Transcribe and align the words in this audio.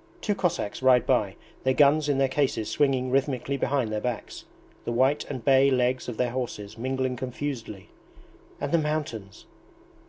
Two 0.20 0.36
Cossacks 0.36 0.82
ride 0.84 1.04
by, 1.04 1.34
their 1.64 1.74
guns 1.74 2.08
in 2.08 2.18
their 2.18 2.28
cases 2.28 2.70
swinging 2.70 3.10
rhythmically 3.10 3.56
behind 3.56 3.90
their 3.90 4.00
backs, 4.00 4.44
the 4.84 4.92
white 4.92 5.24
and 5.24 5.44
bay 5.44 5.68
legs 5.68 6.08
of 6.08 6.16
their 6.16 6.30
horses 6.30 6.78
mingling 6.78 7.16
confusedly... 7.16 7.88
and 8.60 8.70
the 8.70 8.78
mountains! 8.78 9.46